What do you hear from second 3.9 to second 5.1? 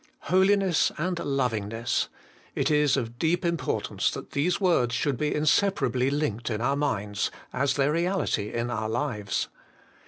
ance that these words